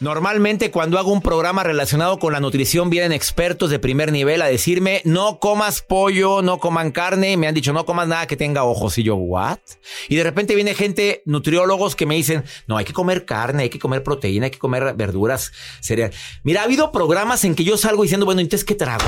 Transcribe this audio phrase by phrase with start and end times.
[0.00, 4.46] Normalmente cuando hago un programa relacionado con la nutrición vienen expertos de primer nivel a
[4.46, 8.64] decirme no comas pollo, no coman carne, me han dicho no comas nada que tenga
[8.64, 9.60] ojos y yo what?
[10.08, 13.70] Y de repente viene gente nutriólogos que me dicen no hay que comer carne, hay
[13.70, 16.10] que comer proteína, hay que comer verduras, cereal.
[16.42, 19.04] Mira, ha habido programas en que yo salgo diciendo bueno entonces qué trago.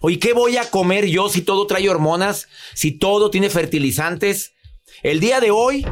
[0.00, 4.54] Oye, ¿qué voy a comer yo si todo trae hormonas, si todo tiene fertilizantes?
[5.04, 5.86] El día de hoy,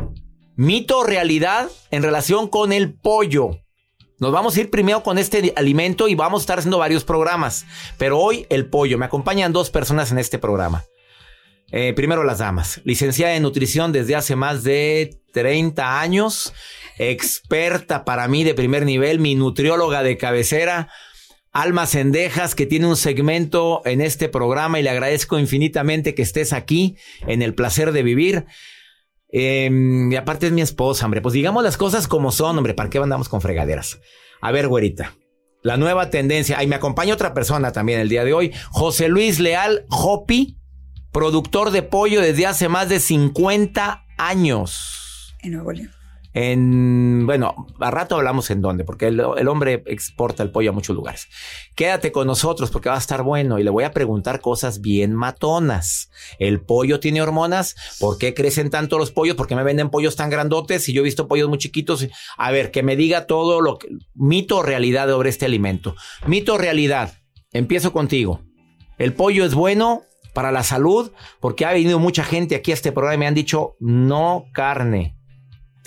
[0.56, 3.60] mito realidad en relación con el pollo.
[4.18, 7.66] Nos vamos a ir primero con este alimento y vamos a estar haciendo varios programas.
[7.98, 8.98] Pero hoy el pollo.
[8.98, 10.84] Me acompañan dos personas en este programa.
[11.70, 12.80] Eh, primero las damas.
[12.84, 16.52] Licenciada en nutrición desde hace más de 30 años.
[16.98, 19.20] Experta para mí de primer nivel.
[19.20, 20.88] Mi nutrióloga de cabecera.
[21.52, 26.52] Alma Cendejas, que tiene un segmento en este programa y le agradezco infinitamente que estés
[26.52, 26.96] aquí
[27.26, 28.46] en el placer de vivir.
[29.30, 31.20] Em, y aparte es mi esposa, hombre.
[31.20, 32.74] Pues digamos las cosas como son, hombre.
[32.74, 34.00] ¿Para qué andamos con fregaderas?
[34.40, 35.14] A ver, güerita.
[35.62, 36.58] La nueva tendencia.
[36.58, 38.52] Ahí me acompaña otra persona también el día de hoy.
[38.70, 40.58] José Luis Leal Hopi,
[41.12, 45.34] productor de pollo desde hace más de 50 años.
[45.42, 45.97] En Nuevo León.
[46.40, 50.94] En, bueno, a rato hablamos en dónde, porque el, hombre exporta el pollo a muchos
[50.94, 51.26] lugares.
[51.74, 55.16] Quédate con nosotros porque va a estar bueno y le voy a preguntar cosas bien
[55.16, 56.10] matonas.
[56.38, 57.74] ¿El pollo tiene hormonas?
[57.98, 59.34] ¿Por qué crecen tanto los pollos?
[59.34, 60.84] ¿Por qué me venden pollos tan grandotes?
[60.84, 62.06] Si yo he visto pollos muy chiquitos.
[62.36, 65.96] A ver, que me diga todo lo que, mito realidad sobre este alimento.
[66.28, 67.14] Mito o realidad.
[67.50, 68.42] Empiezo contigo.
[68.96, 70.02] ¿El pollo es bueno
[70.34, 71.10] para la salud?
[71.40, 75.17] Porque ha venido mucha gente aquí a este programa y me han dicho no carne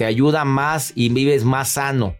[0.01, 2.15] te ayuda más y vives más sano.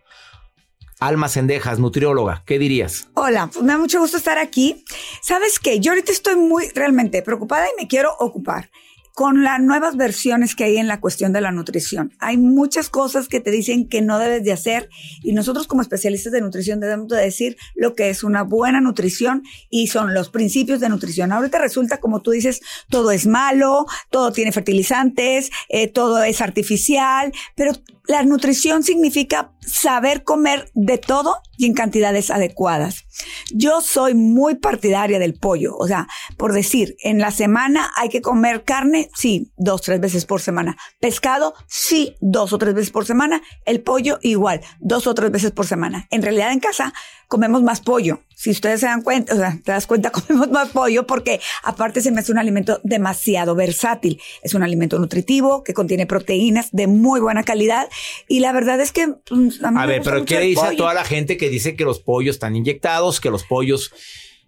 [1.00, 3.10] Alma Cendejas, nutrióloga, ¿qué dirías?
[3.16, 4.86] Hola, pues me da mucho gusto estar aquí.
[5.24, 5.80] ¿Sabes qué?
[5.80, 8.70] Yo ahorita estoy muy realmente preocupada y me quiero ocupar
[9.14, 12.14] con las nuevas versiones que hay en la cuestión de la nutrición.
[12.20, 14.90] Hay muchas cosas que te dicen que no debes de hacer
[15.22, 19.44] y nosotros como especialistas de nutrición debemos de decir lo que es una buena nutrición
[19.70, 21.32] y son los principios de nutrición.
[21.32, 27.32] Ahorita resulta, como tú dices, todo es malo, todo tiene fertilizantes, eh, todo es artificial,
[27.56, 27.74] pero
[28.08, 33.06] la nutrición significa saber comer de todo y en cantidades adecuadas.
[33.54, 36.08] Yo soy muy partidaria del pollo, o sea,
[36.38, 40.78] por decir, en la semana hay que comer carne, sí, dos, tres veces por semana.
[41.00, 43.42] Pescado, sí, dos o tres veces por semana.
[43.66, 46.08] El pollo, igual, dos o tres veces por semana.
[46.10, 46.94] En realidad en casa
[47.28, 48.22] comemos más pollo.
[48.42, 52.02] Si ustedes se dan cuenta, o sea, te das cuenta, comemos más pollo porque aparte
[52.02, 54.20] se me hace un alimento demasiado versátil.
[54.42, 57.88] Es un alimento nutritivo que contiene proteínas de muy buena calidad
[58.28, 59.14] y la verdad es que...
[59.30, 62.38] Pues, a, ver, pero ¿qué dice a toda la gente que dice que los pollos
[62.38, 63.94] están inyectados, que los pollos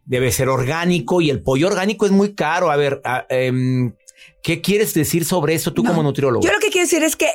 [0.06, 2.72] debe ser orgánico y el pollo orgánico es muy caro?
[2.72, 3.00] A ver,
[3.30, 3.94] em,
[4.42, 6.44] ¿qué quieres decir sobre eso tú como nutriólogo?
[6.44, 7.30] Yo lo que quiero decir es que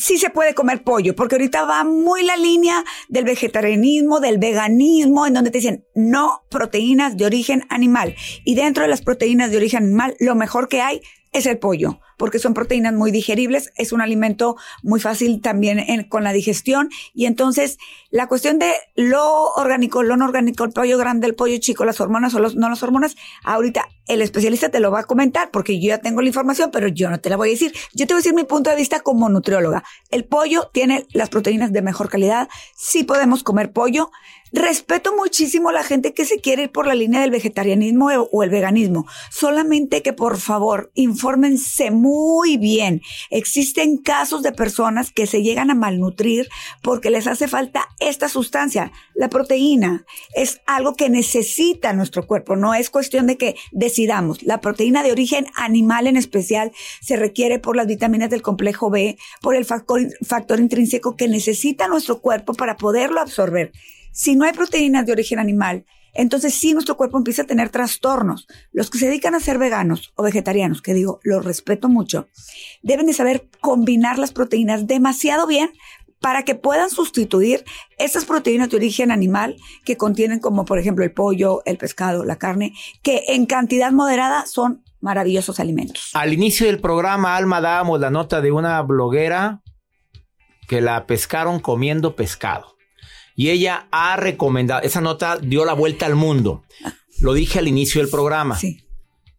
[0.00, 5.26] sí se puede comer pollo, porque ahorita va muy la línea del vegetarianismo, del veganismo,
[5.26, 8.16] en donde te dicen no proteínas de origen animal.
[8.44, 11.02] Y dentro de las proteínas de origen animal, lo mejor que hay
[11.32, 16.22] es el pollo, porque son proteínas muy digeribles, es un alimento muy fácil también con
[16.22, 17.78] la digestión y entonces
[18.10, 21.98] la cuestión de lo orgánico, lo no orgánico, el pollo grande, el pollo chico, las
[21.98, 25.80] hormonas o los, no las hormonas, ahorita el especialista te lo va a comentar porque
[25.80, 27.72] yo ya tengo la información, pero yo no te la voy a decir.
[27.94, 29.82] Yo te voy a decir mi punto de vista como nutrióloga.
[30.10, 34.10] El pollo tiene las proteínas de mejor calidad, sí podemos comer pollo,
[34.52, 38.42] Respeto muchísimo a la gente que se quiere ir por la línea del vegetarianismo o
[38.42, 39.06] el veganismo.
[39.30, 43.00] Solamente que por favor infórmense muy bien.
[43.30, 46.48] Existen casos de personas que se llegan a malnutrir
[46.82, 50.04] porque les hace falta esta sustancia, la proteína.
[50.34, 54.42] Es algo que necesita nuestro cuerpo, no es cuestión de que decidamos.
[54.42, 59.16] La proteína de origen animal en especial se requiere por las vitaminas del complejo B,
[59.40, 63.70] por el factor, factor intrínseco que necesita nuestro cuerpo para poderlo absorber.
[64.12, 65.84] Si no hay proteínas de origen animal,
[66.14, 68.46] entonces sí nuestro cuerpo empieza a tener trastornos.
[68.72, 72.28] Los que se dedican a ser veganos o vegetarianos, que digo, los respeto mucho,
[72.82, 75.70] deben de saber combinar las proteínas demasiado bien
[76.20, 77.64] para que puedan sustituir
[77.98, 82.36] esas proteínas de origen animal que contienen como por ejemplo el pollo, el pescado, la
[82.36, 86.10] carne, que en cantidad moderada son maravillosos alimentos.
[86.12, 89.62] Al inicio del programa, Alma, dábamos la nota de una bloguera
[90.68, 92.76] que la pescaron comiendo pescado.
[93.40, 96.62] Y ella ha recomendado, esa nota dio la vuelta al mundo.
[97.22, 98.54] Lo dije al inicio del programa.
[98.58, 98.84] Sí.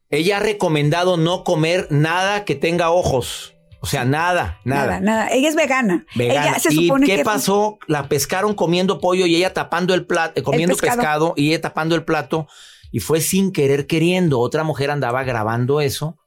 [0.09, 3.53] Ella ha recomendado no comer nada que tenga ojos.
[3.79, 4.85] O sea, nada, nada.
[4.85, 5.27] Nada, nada.
[5.27, 6.07] Ella es vegana.
[6.15, 6.49] Vegana.
[6.49, 7.77] Ella se ¿Y qué que pasó?
[7.85, 10.97] La pescaron comiendo pollo y ella tapando el plato, eh, comiendo pescado.
[10.97, 11.33] pescado.
[11.37, 12.47] y ella tapando el plato.
[12.91, 14.39] Y fue sin querer queriendo.
[14.39, 16.17] Otra mujer andaba grabando eso.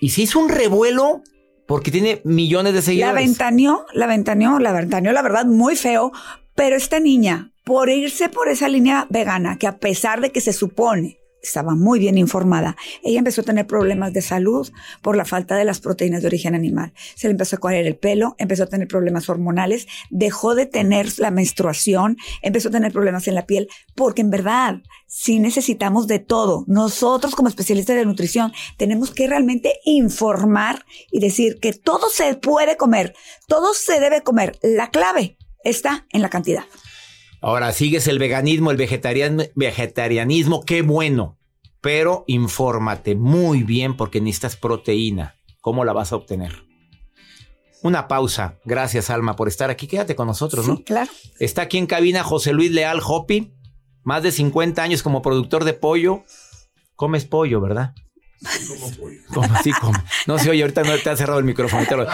[0.00, 1.22] Y se hizo un revuelo
[1.68, 3.24] porque tiene millones de la seguidores.
[3.24, 6.10] ventaneó, la ventaneó, la ventaneó, la verdad, muy feo.
[6.54, 10.52] Pero esta niña, por irse por esa línea vegana, que a pesar de que se
[10.52, 14.70] supone estaba muy bien informada, ella empezó a tener problemas de salud
[15.02, 16.92] por la falta de las proteínas de origen animal.
[17.14, 21.18] Se le empezó a caer el pelo, empezó a tener problemas hormonales, dejó de tener
[21.18, 26.18] la menstruación, empezó a tener problemas en la piel, porque en verdad sí necesitamos de
[26.18, 26.64] todo.
[26.66, 32.76] Nosotros como especialistas de nutrición tenemos que realmente informar y decir que todo se puede
[32.76, 33.14] comer,
[33.46, 34.58] todo se debe comer.
[34.62, 36.64] La clave está en la cantidad.
[37.40, 41.38] Ahora sigues el veganismo, el vegetarian- vegetarianismo, qué bueno.
[41.80, 45.34] Pero infórmate muy bien porque necesitas proteína.
[45.60, 46.64] ¿Cómo la vas a obtener?
[47.82, 48.58] Una pausa.
[48.64, 49.86] Gracias, Alma, por estar aquí.
[49.86, 50.76] Quédate con nosotros, ¿no?
[50.76, 51.10] Sí, claro.
[51.38, 53.52] Está aquí en cabina José Luis Leal Hopi,
[54.02, 56.24] más de 50 años como productor de pollo.
[56.96, 57.94] Comes pollo, ¿verdad?
[59.32, 59.98] Como así, como.
[60.26, 61.84] No sé, oye, ahorita no te ha cerrado el micrófono.
[61.96, 62.06] lo-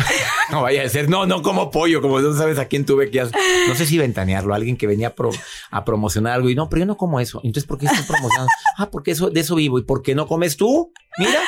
[0.50, 3.20] No vaya a ser, no, no como pollo, como no sabes a quién tuve que
[3.20, 3.34] hacer.
[3.68, 5.30] No sé si ventanearlo, alguien que venía a, pro-
[5.70, 7.40] a promocionar algo y no, pero yo no como eso.
[7.44, 8.50] Entonces, ¿por qué estás promocionando?
[8.78, 9.78] Ah, porque eso, de eso vivo.
[9.78, 10.92] ¿Y por qué no comes tú?
[11.16, 11.40] Mira,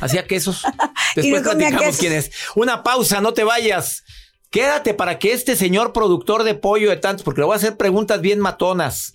[0.00, 0.64] hacía quesos.
[1.16, 2.00] Y Después no platicamos quesos.
[2.00, 2.30] quién es.
[2.56, 4.02] Una pausa, no te vayas.
[4.50, 7.76] Quédate para que este señor productor de pollo de tantos, porque le voy a hacer
[7.76, 9.14] preguntas bien matonas.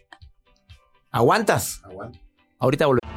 [1.12, 1.82] ¿Aguantas?
[2.60, 3.17] Ahorita volvemos.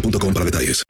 [0.00, 0.84] para detalles.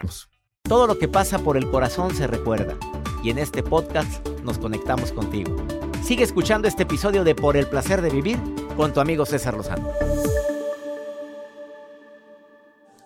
[0.63, 2.77] Todo lo que pasa por el corazón se recuerda.
[3.23, 5.57] Y en este podcast nos conectamos contigo.
[6.05, 8.39] Sigue escuchando este episodio de Por el placer de vivir
[8.77, 9.91] con tu amigo César Lozano.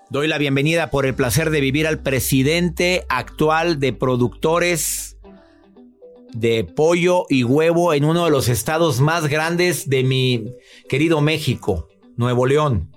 [0.08, 5.18] Doy la bienvenida por el placer de vivir al presidente actual de productores
[6.32, 10.52] de pollo y huevo en uno de los estados más grandes de mi
[10.88, 12.95] querido México, Nuevo León.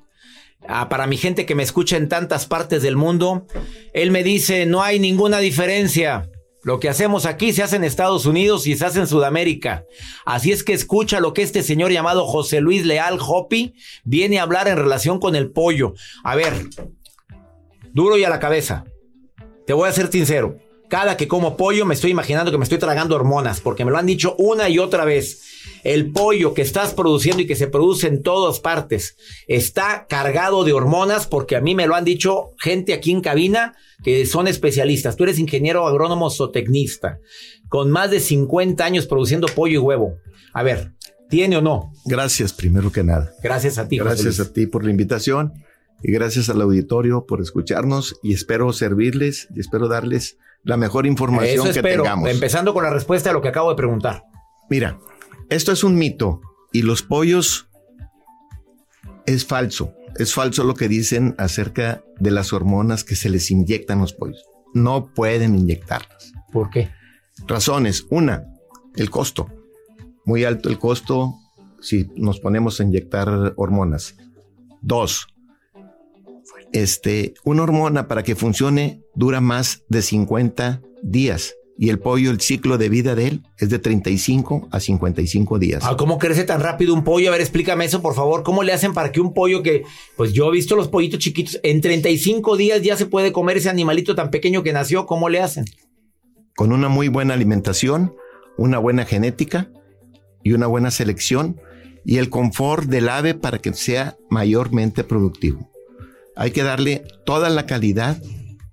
[0.68, 3.48] Ah, para mi gente que me escucha en tantas partes del mundo,
[3.94, 6.30] él me dice, no hay ninguna diferencia.
[6.62, 9.86] Lo que hacemos aquí se hace en Estados Unidos y se hace en Sudamérica.
[10.26, 13.74] Así es que escucha lo que este señor llamado José Luis Leal Hopi
[14.04, 15.94] viene a hablar en relación con el pollo.
[16.24, 16.54] A ver,
[17.94, 18.84] duro y a la cabeza.
[19.66, 20.58] Te voy a ser sincero.
[20.90, 23.98] Cada que como pollo me estoy imaginando que me estoy tragando hormonas, porque me lo
[23.98, 25.44] han dicho una y otra vez.
[25.84, 29.16] El pollo que estás produciendo y que se produce en todas partes
[29.48, 33.76] está cargado de hormonas porque a mí me lo han dicho gente aquí en cabina
[34.04, 35.16] que son especialistas.
[35.16, 37.20] Tú eres ingeniero agrónomo zootecnista
[37.70, 40.16] con más de 50 años produciendo pollo y huevo.
[40.54, 40.94] A ver,
[41.30, 41.94] ¿tiene o no?
[42.06, 43.32] Gracias, primero que nada.
[43.44, 44.00] Gracias a ti.
[44.00, 44.50] José Gracias Luis.
[44.50, 45.54] a ti por la invitación
[46.02, 51.68] y gracias al auditorio por escucharnos y espero servirles y espero darles la mejor información
[51.68, 52.30] Eso que tengamos.
[52.30, 54.24] empezando con la respuesta a lo que acabo de preguntar.
[54.70, 55.00] Mira,
[55.50, 56.42] esto es un mito
[56.72, 57.68] y los pollos
[59.26, 59.94] es falso.
[60.18, 64.14] Es falso lo que dicen acerca de las hormonas que se les inyectan a los
[64.14, 64.44] pollos.
[64.74, 66.34] No pueden inyectarlas.
[66.52, 66.92] ¿Por qué?
[67.48, 68.06] Razones.
[68.10, 68.46] Una,
[68.96, 69.48] el costo.
[70.26, 71.36] Muy alto el costo
[71.82, 74.16] si nos ponemos a inyectar hormonas.
[74.82, 75.28] Dos,
[76.74, 82.42] este, una hormona para que funcione dura más de 50 días y el pollo, el
[82.42, 85.82] ciclo de vida de él es de 35 a 55 días.
[85.86, 87.30] Ah, ¿Cómo crece tan rápido un pollo?
[87.30, 88.44] A ver, explícame eso, por favor.
[88.44, 89.84] ¿Cómo le hacen para que un pollo que,
[90.18, 93.70] pues yo he visto los pollitos chiquitos, en 35 días ya se puede comer ese
[93.70, 95.06] animalito tan pequeño que nació?
[95.06, 95.64] ¿Cómo le hacen?
[96.58, 98.14] Con una muy buena alimentación,
[98.58, 99.72] una buena genética
[100.44, 101.62] y una buena selección
[102.04, 105.69] y el confort del ave para que sea mayormente productivo.
[106.40, 108.22] Hay que darle toda la calidad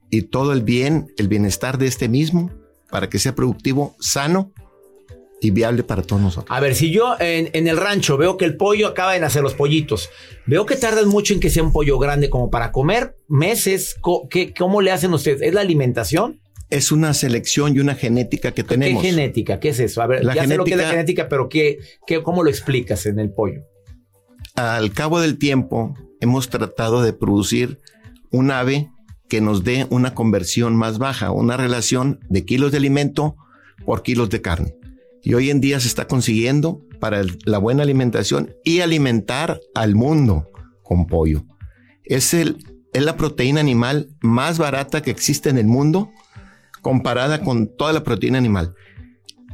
[0.08, 2.50] y todo el bien, el bienestar de este mismo
[2.90, 4.52] para que sea productivo, sano
[5.40, 6.56] y viable para todos nosotros.
[6.56, 9.42] A ver, si yo en, en el rancho veo que el pollo acaba de nacer,
[9.42, 10.08] los pollitos,
[10.46, 14.28] veo que tardan mucho en que sea un pollo grande como para comer, meses, co-
[14.30, 15.42] ¿qué, ¿cómo le hacen ustedes?
[15.42, 16.40] ¿Es la alimentación?
[16.70, 19.02] Es una selección y una genética que tenemos.
[19.02, 19.58] ¿Qué genética?
[19.61, 20.02] ¿Qué es eso?
[20.02, 22.42] A ver, La ya sé lo que es la genética- genética, pero ¿qué, qué, ¿cómo
[22.44, 23.61] lo explicas en el pollo?
[24.54, 25.94] Al cabo del tiempo,
[26.26, 27.80] hemos tratado de producir
[28.30, 28.90] un ave
[29.28, 33.37] que nos dé una conversión más baja, una relación de kilos de alimento
[33.85, 34.75] por kilos de carne.
[35.23, 40.50] Y hoy en día se está consiguiendo para la buena alimentación y alimentar al mundo
[40.83, 41.45] con pollo.
[42.04, 42.59] Es, el,
[42.92, 46.11] es la proteína animal más barata que existe en el mundo
[46.83, 48.75] comparada con toda la proteína animal.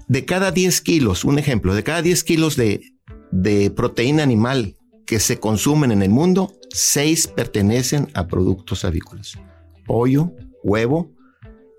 [0.09, 2.83] De cada 10 kilos, un ejemplo, de cada 10 kilos de,
[3.31, 4.77] de proteína animal
[5.07, 9.39] que se consumen en el mundo, 6 pertenecen a productos avícolas.
[9.87, 10.33] Pollo,
[10.63, 11.11] huevo,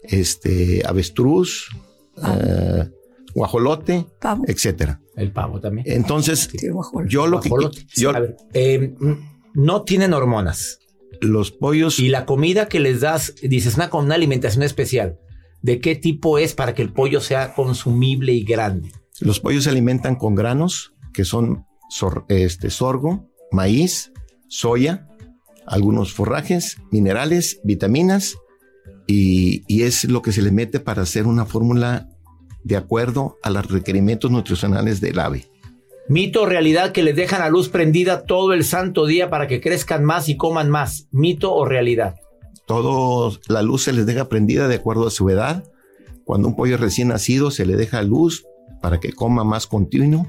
[0.04, 1.70] este, avestruz,
[2.18, 2.90] eh,
[3.34, 4.44] guajolote, Pavo.
[4.48, 5.00] etcétera.
[5.16, 5.86] El pavo también.
[5.90, 6.68] Entonces, Sí,
[7.08, 7.50] yo lo que
[7.96, 9.14] yo, A ver, eh, mm,
[9.56, 10.80] no tienen hormonas.
[11.22, 15.18] los pollos Y la comida que les das, dices, una, con una alimentación especial.
[15.62, 18.92] ¿De qué tipo es para que el pollo sea consumible y grande?
[19.22, 24.12] Los pollos se alimentan con granos, que son sor- este, sorgo, maíz,
[24.48, 25.08] soya,
[25.68, 28.36] algunos forrajes, minerales, vitaminas,
[29.06, 32.10] y, y es lo que se le mete para hacer una fórmula
[32.64, 35.48] de acuerdo a los requerimientos nutricionales del ave.
[36.10, 39.62] Mito o realidad que les dejan la luz prendida todo el santo día para que
[39.62, 41.08] crezcan más y coman más.
[41.12, 42.16] Mito o realidad.
[42.66, 45.64] Todo, la luz se les deja prendida de acuerdo a su edad.
[46.26, 48.46] Cuando un pollo recién nacido se le deja luz
[48.82, 50.28] para que coma más continuo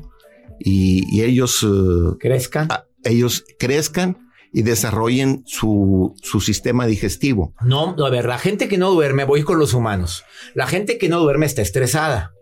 [0.59, 2.71] y, y ellos eh, Crezcan.
[2.71, 4.19] a- ellos crezcan
[4.53, 7.53] y desarrollen su, su sistema digestivo.
[7.63, 10.25] No, a ver, la gente que no duerme, voy con los humanos.
[10.55, 12.33] La gente que no duerme está estresada.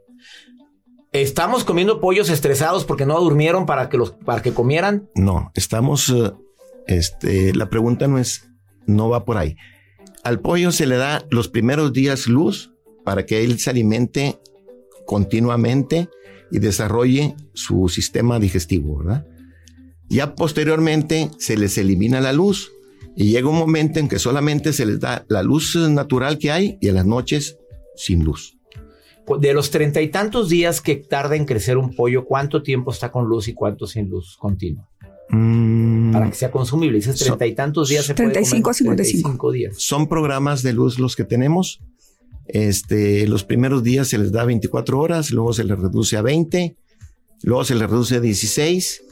[1.12, 5.08] Estamos comiendo pollos estresados porque no durmieron para que los para que comieran.
[5.14, 6.32] No, estamos, eh,
[6.86, 8.48] este, la pregunta no es,
[8.86, 9.56] no va por ahí.
[10.24, 12.72] Al pollo se le da los primeros días luz
[13.04, 14.38] para que él se alimente
[15.06, 16.08] continuamente
[16.52, 19.26] y desarrolle su sistema digestivo, ¿verdad?
[20.08, 22.70] Ya posteriormente se les elimina la luz
[23.16, 26.78] y llega un momento en que solamente se les da la luz natural que hay
[26.80, 27.56] y en las noches
[27.96, 28.58] sin luz.
[29.40, 33.10] De los treinta y tantos días que tarda en crecer un pollo, ¿cuánto tiempo está
[33.10, 34.88] con luz y cuánto sin luz continua?
[35.30, 36.98] Mm, Para que sea consumible.
[36.98, 39.06] Dices treinta y tantos días se 35 a puede comer.
[39.06, 39.22] 55.
[39.40, 39.76] 35 días.
[39.78, 41.80] son programas de luz los que tenemos.
[42.46, 46.76] Este, los primeros días se les da 24 horas, luego se les reduce a 20,
[47.42, 49.02] luego se les reduce a 16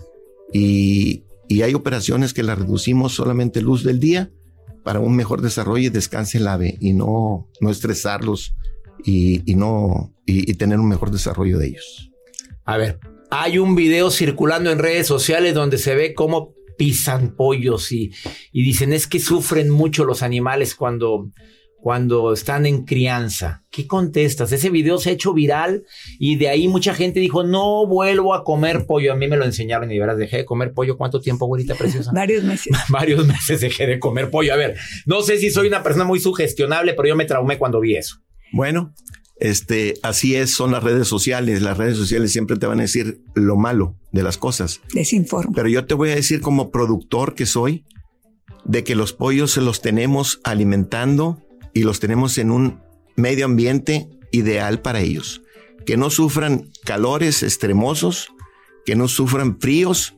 [0.53, 4.31] y, y hay operaciones que las reducimos solamente luz del día
[4.85, 8.55] para un mejor desarrollo y descanse el ave y no, no estresarlos
[9.05, 12.11] y, y no y, y tener un mejor desarrollo de ellos.
[12.65, 12.99] A ver,
[13.31, 18.11] hay un video circulando en redes sociales donde se ve cómo pisan pollos y,
[18.53, 21.31] y dicen es que sufren mucho los animales cuando,
[21.81, 23.65] cuando están en crianza.
[23.71, 24.53] ¿Qué contestas?
[24.53, 25.85] Ese video se ha hecho viral
[26.19, 29.13] y de ahí mucha gente dijo, no vuelvo a comer pollo.
[29.13, 30.97] A mí me lo enseñaron y de veras dejé de comer pollo.
[30.97, 32.11] ¿Cuánto tiempo, abuelita preciosa?
[32.15, 32.77] Varios meses.
[32.89, 34.53] Varios meses dejé de comer pollo.
[34.53, 37.81] A ver, no sé si soy una persona muy sugestionable, pero yo me traumé cuando
[37.81, 38.17] vi eso.
[38.53, 38.93] Bueno,
[39.39, 41.63] este, así es, son las redes sociales.
[41.63, 44.81] Las redes sociales siempre te van a decir lo malo de las cosas.
[44.93, 45.53] Desinforma.
[45.55, 47.87] Pero yo te voy a decir como productor que soy,
[48.65, 51.41] de que los pollos se los tenemos alimentando
[51.75, 52.81] y los tenemos en un
[53.17, 55.43] medio ambiente ideal para ellos.
[55.87, 58.33] Que no sufran calores extremosos,
[58.85, 60.15] que no sufran fríos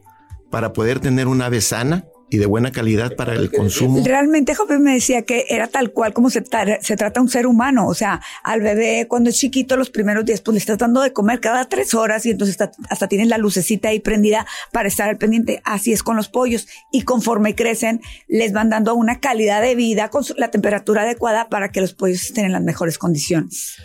[0.51, 4.03] para poder tener una ave sana y de buena calidad para el consumo.
[4.03, 6.43] Realmente Jope me decía que era tal cual como se,
[6.81, 7.87] se trata un ser humano.
[7.87, 11.13] O sea, al bebé cuando es chiquito los primeros días, pues le estás dando de
[11.13, 12.57] comer cada tres horas y entonces
[12.89, 15.61] hasta tienes la lucecita ahí prendida para estar al pendiente.
[15.65, 16.69] Así es con los pollos.
[16.91, 21.71] Y conforme crecen, les van dando una calidad de vida con la temperatura adecuada para
[21.71, 23.77] que los pollos estén en las mejores condiciones.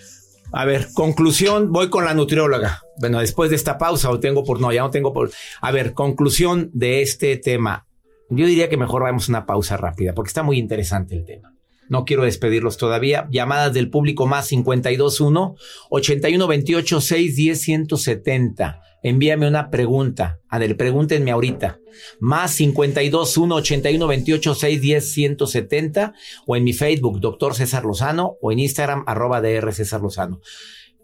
[0.53, 2.81] A ver, conclusión, voy con la nutrióloga.
[2.99, 5.31] Bueno, después de esta pausa, o tengo por, no, ya no tengo por.
[5.59, 7.86] A ver, conclusión de este tema.
[8.29, 11.53] Yo diría que mejor vamos a una pausa rápida porque está muy interesante el tema.
[11.89, 13.27] No quiero despedirlos todavía.
[13.31, 15.55] Llamadas del público más 521
[15.89, 18.81] 8128 610 170.
[19.03, 20.39] Envíame una pregunta.
[20.49, 21.79] A ver, pregúntenme ahorita.
[22.19, 26.13] Más 521 8128 610 170
[26.45, 30.41] o en mi Facebook, doctor César Lozano, o en Instagram, arroba DR César Lozano.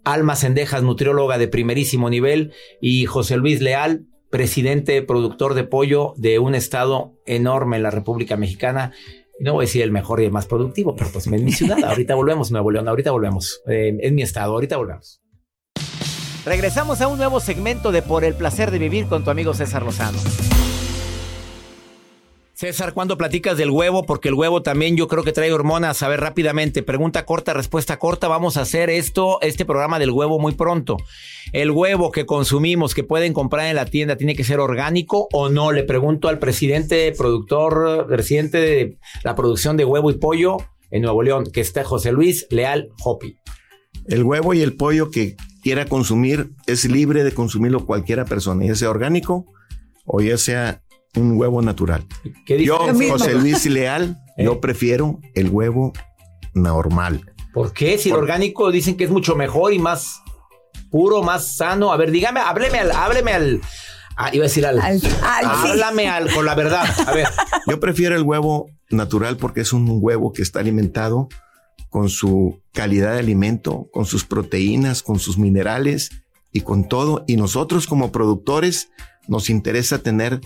[0.03, 2.51] Alma Sendejas, nutrióloga de primerísimo nivel,
[2.81, 8.35] y José Luis Leal, presidente productor de pollo de un estado enorme en la República
[8.35, 8.91] Mexicana.
[9.39, 11.77] No voy a decir el mejor y el más productivo, pero pues en mi ciudad.
[11.83, 13.61] Ahorita volvemos, Nuevo León, ahorita volvemos.
[13.67, 15.21] Eh, en mi estado, ahorita volvemos.
[16.47, 19.83] Regresamos a un nuevo segmento de Por el placer de vivir con tu amigo César
[19.83, 20.17] Lozano.
[22.55, 24.05] César, ¿cuándo platicas del huevo?
[24.05, 26.03] Porque el huevo también yo creo que trae hormonas.
[26.03, 28.27] A ver, rápidamente, pregunta corta, respuesta corta.
[28.27, 30.97] Vamos a hacer esto, este programa del huevo muy pronto.
[31.51, 35.49] ¿El huevo que consumimos, que pueden comprar en la tienda, tiene que ser orgánico o
[35.49, 35.71] no?
[35.71, 40.57] Le pregunto al presidente, productor, presidente de la producción de huevo y pollo
[40.91, 43.35] en Nuevo León, que está José Luis Leal Hopi.
[44.05, 48.75] El huevo y el pollo que quiera consumir es libre de consumirlo cualquiera persona, ya
[48.75, 49.47] sea orgánico
[50.05, 50.83] o ya sea
[51.15, 52.05] un huevo natural.
[52.47, 52.79] yo,
[53.09, 54.59] José Luis Leal, yo ¿Eh?
[54.61, 55.93] prefiero el huevo
[56.53, 57.33] normal.
[57.53, 57.97] ¿Por qué?
[57.97, 60.21] Si el orgánico dicen que es mucho mejor y más
[60.89, 61.91] puro, más sano.
[61.91, 63.61] A ver, dígame, hábleme al, hábleme al.
[64.15, 64.79] Ah, iba a decir al.
[64.79, 66.85] al, háblame al, con la verdad.
[67.07, 67.27] A ver.
[67.67, 71.29] Yo prefiero el huevo natural porque es un huevo que está alimentado
[71.89, 76.09] con su calidad de alimento, con sus proteínas, con sus minerales
[76.51, 77.23] y con todo.
[77.27, 78.89] Y nosotros como productores
[79.27, 80.41] nos interesa tener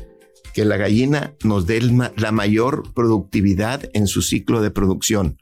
[0.53, 5.37] que la gallina nos dé la mayor productividad en su ciclo de producción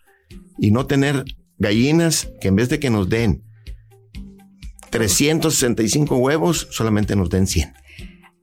[0.57, 1.23] y no tener
[1.57, 3.43] gallinas que en vez de que nos den
[4.89, 7.73] 365 huevos, solamente nos den 100.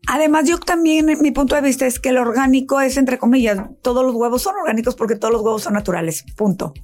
[0.09, 4.05] Además, yo también, mi punto de vista es que el orgánico es, entre comillas, todos
[4.05, 6.75] los huevos son orgánicos porque todos los huevos son naturales, punto.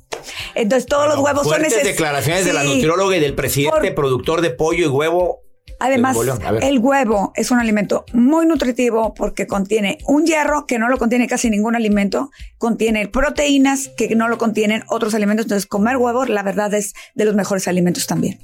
[0.54, 1.96] Entonces, todos los huevos son necesarios.
[1.96, 5.40] declaraciones de la nutrióloga y del presidente productor de pollo y huevo
[5.80, 6.16] Además,
[6.62, 11.28] el huevo es un alimento muy nutritivo porque contiene un hierro que no lo contiene
[11.28, 15.46] casi ningún alimento, contiene proteínas que no lo contienen otros alimentos.
[15.46, 18.38] Entonces, comer huevo, la verdad, es de los mejores alimentos también.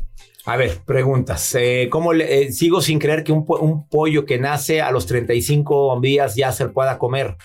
[0.46, 1.54] A ver, preguntas.
[1.54, 3.46] Eh, ¿Cómo le, eh, sigo sin creer que un,
[3.88, 7.36] pollo que nace a los 35 días ya se pueda comer?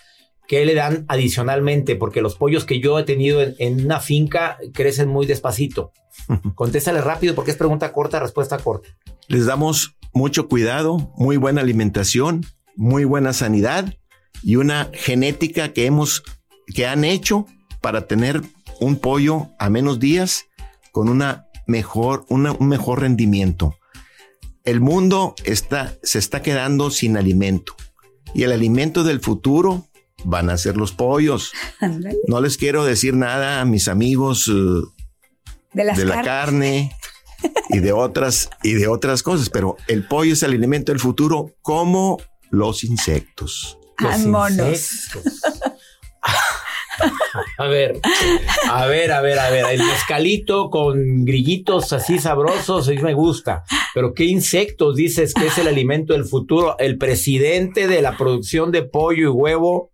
[0.50, 1.96] ¿Qué le dan adicionalmente?
[1.96, 5.92] Porque los pollos que yo he tenido en, en una finca crecen muy despacito.
[6.56, 8.90] Contéstale rápido porque es pregunta corta, respuesta corta.
[9.28, 13.94] Les damos mucho cuidado, muy buena alimentación, muy buena sanidad
[14.42, 16.24] y una genética que hemos,
[16.74, 17.46] que han hecho
[17.80, 18.42] para tener
[18.80, 20.46] un pollo a menos días
[20.92, 23.76] con una mejor, un mejor rendimiento.
[24.64, 27.76] El mundo está, se está quedando sin alimento
[28.34, 29.89] y el alimento del futuro
[30.24, 31.52] van a ser los pollos.
[32.28, 34.82] No les quiero decir nada a mis amigos eh,
[35.74, 36.92] de, la carne
[37.70, 41.56] y de otras y de otras cosas, pero el pollo es el alimento del futuro
[41.62, 42.18] como
[42.50, 43.78] los insectos.
[43.98, 44.26] Los
[47.58, 48.00] A ver,
[48.70, 53.64] a ver, a ver, a ver, el mezcalito con grillitos así sabrosos, eso me gusta.
[53.94, 56.78] Pero ¿qué insectos dices que es el alimento del futuro?
[56.80, 59.89] El presidente de la producción de pollo y huevo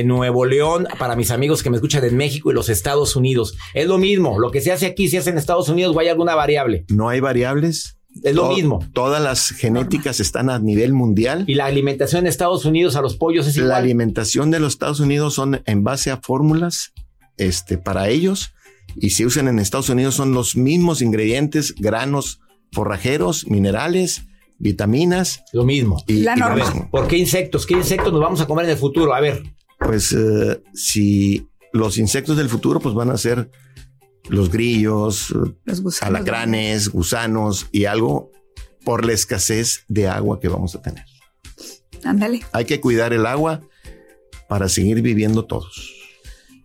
[0.00, 3.56] en Nuevo León, para mis amigos que me escuchan en México y los Estados Unidos.
[3.74, 6.08] Es lo mismo, lo que se hace aquí se hace en Estados Unidos o hay
[6.08, 6.84] alguna variable.
[6.88, 7.98] No hay variables.
[8.22, 8.78] Es lo mismo.
[8.92, 11.44] Todas las genéticas están a nivel mundial.
[11.48, 13.70] Y la alimentación en Estados Unidos a los pollos es igual.
[13.70, 16.92] La alimentación de los Estados Unidos son en base a fórmulas
[17.36, 18.54] este, para ellos
[18.96, 22.40] y se usan en Estados Unidos son los mismos ingredientes, granos
[22.72, 24.26] forrajeros, minerales,
[24.58, 25.44] vitaminas.
[25.52, 26.02] Lo mismo.
[26.06, 26.88] Y, la norma.
[26.90, 27.66] ¿Por qué insectos?
[27.66, 29.14] ¿Qué insectos nos vamos a comer en el futuro?
[29.14, 29.42] A ver.
[29.84, 33.50] Pues eh, si los insectos del futuro pues van a ser
[34.28, 38.32] los grillos, los alacranes, gusanos y algo
[38.84, 41.04] por la escasez de agua que vamos a tener.
[42.04, 42.40] Ándale.
[42.52, 43.62] Hay que cuidar el agua
[44.48, 45.92] para seguir viviendo todos.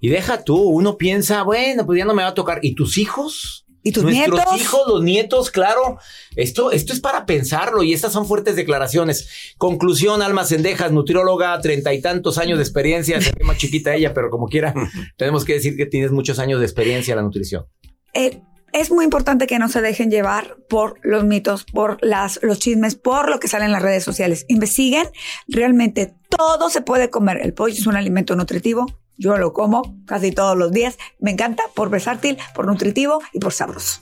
[0.01, 2.59] Y deja tú, uno piensa, bueno, pues ya no me va a tocar.
[2.61, 3.65] ¿Y tus hijos?
[3.89, 4.61] ¿Y tus Nuestros nietos?
[4.61, 5.97] hijos, los nietos, claro.
[6.35, 9.55] Esto, esto es para pensarlo y estas son fuertes declaraciones.
[9.57, 13.19] Conclusión, Alma Cendejas, nutrióloga, treinta y tantos años de experiencia.
[13.19, 14.75] Se ve más chiquita ella, pero como quiera,
[15.17, 17.65] tenemos que decir que tienes muchos años de experiencia en la nutrición.
[18.13, 18.39] Eh,
[18.73, 22.93] es muy importante que no se dejen llevar por los mitos, por las, los chismes,
[22.93, 24.45] por lo que sale en las redes sociales.
[24.49, 25.07] Investiguen,
[25.47, 27.39] realmente todo se puede comer.
[27.41, 28.85] El pollo es un alimento nutritivo.
[29.19, 30.97] Yo lo como casi todos los días.
[31.19, 33.99] Me encanta por versátil, por nutritivo y por sabroso.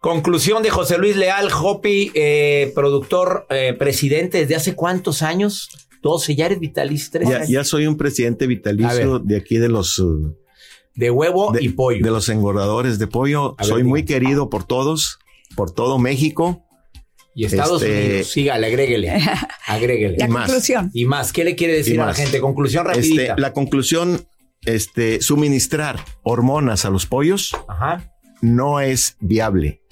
[0.00, 5.68] Conclusión de José Luis Leal, Hopi, eh, productor, eh, presidente desde hace cuántos años?
[6.02, 7.48] 12, ya eres vitalicio, Ya, años.
[7.48, 10.36] ya soy un presidente vitalicio de aquí de los uh,
[10.94, 12.04] de huevo de, y pollo.
[12.04, 13.54] de los engordadores de pollo.
[13.58, 15.18] A soy muy querido por todos,
[15.56, 16.64] por todo México.
[17.34, 19.12] Y Estados este- Unidos, sígale, agréguele,
[19.66, 20.16] agréguele.
[20.18, 20.46] La Y más.
[20.46, 20.90] conclusión.
[20.92, 22.16] Y más, ¿qué le quiere decir a la más.
[22.16, 22.40] gente?
[22.40, 23.22] Conclusión rapidita.
[23.22, 24.26] Este, la conclusión,
[24.64, 28.12] este, suministrar hormonas a los pollos Ajá.
[28.40, 29.82] no es viable.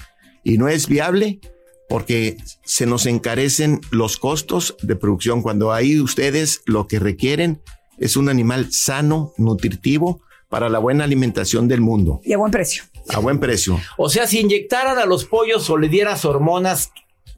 [0.44, 1.40] Y no es viable
[1.88, 5.42] porque se nos encarecen los costos de producción.
[5.42, 7.60] Cuando ahí ustedes lo que requieren
[7.98, 12.82] es un animal sano, nutritivo, para la buena alimentación del mundo, Y a buen precio.
[13.08, 13.78] a buen precio.
[13.96, 16.90] O sea, si inyectaran a los pollos o le dieras hormonas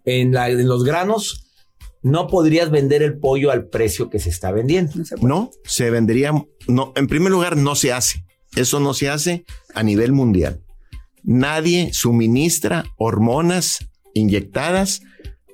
[0.04, 1.48] en, la- en los granos,
[2.02, 4.92] no podrías vender el pollo al precio que se está vendiendo.
[4.96, 5.14] No se.
[5.16, 6.32] No, se vendería,
[6.66, 8.24] no, en primer lugar, no se hace.
[8.56, 10.62] Eso no se hace a nivel mundial.
[11.22, 15.02] Nadie suministra hormonas inyectadas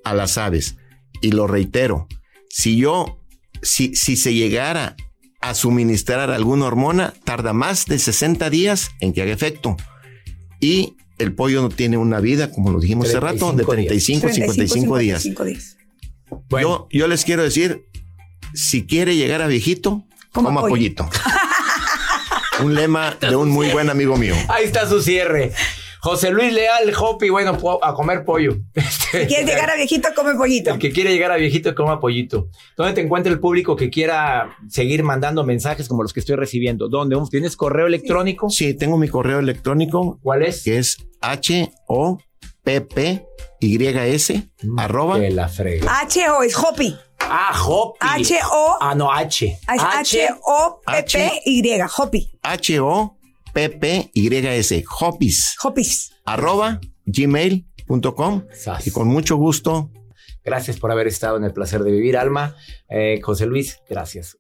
[0.05, 0.77] a las aves.
[1.21, 2.07] Y lo reitero,
[2.49, 3.21] si yo,
[3.63, 4.97] si, si se llegara
[5.41, 9.77] a suministrar alguna hormona, tarda más de 60 días en que haga efecto.
[10.61, 14.37] Y el pollo no tiene una vida, como lo dijimos hace rato, de 35 días.
[14.37, 15.23] 35, 55 días.
[15.23, 15.77] 55 días.
[16.49, 17.87] Bueno, Yo, yo les quiero decir,
[18.55, 21.09] si quiere llegar a viejito, Coma coma pollito.
[22.63, 24.35] un lema de un muy buen amigo mío.
[24.49, 25.53] ahí está su cierre.
[26.09, 28.57] José Luis Leal, Hopi, bueno, a comer pollo.
[28.75, 30.73] Este, Si quieres llegar a viejito, come pollito.
[30.73, 32.49] El que quiere llegar a viejito, coma pollito.
[32.77, 36.89] ¿Dónde te encuentra el público que quiera seguir mandando mensajes como los que estoy recibiendo?
[36.89, 37.17] ¿Dónde?
[37.31, 38.49] ¿Tienes correo electrónico?
[38.49, 40.63] Sí, tengo mi correo electrónico ¿Cuál es?
[40.65, 42.19] que es h o
[42.63, 43.27] p p
[43.61, 46.01] y s arroba Que la frega.
[46.01, 46.97] H-O es Hopi.
[47.21, 47.99] Ah, Hopi.
[48.01, 48.77] H-O.
[48.81, 49.59] Ah, no, H.
[49.67, 51.21] H-O-P-P-Y.
[51.97, 52.31] Hopi.
[52.43, 52.81] h
[53.49, 56.13] o p p y s hopis Hopis.
[56.25, 58.45] arroba gmail.com
[58.85, 59.91] y con mucho gusto
[60.45, 62.57] Gracias por haber estado en el placer de vivir, Alma.
[62.89, 64.39] Eh, José Luis, gracias.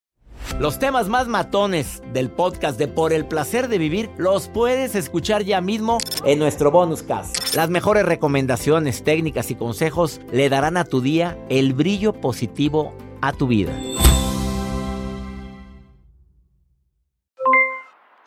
[0.58, 5.42] Los temas más matones del podcast de Por el placer de vivir los puedes escuchar
[5.44, 7.54] ya mismo en nuestro bonus cast.
[7.54, 13.32] Las mejores recomendaciones, técnicas y consejos le darán a tu día el brillo positivo a
[13.32, 13.72] tu vida.